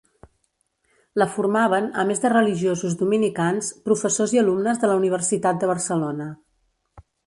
[1.21, 6.33] La formaven, a més de religiosos dominicans, professors i alumnes de la Universitat de Barcelona.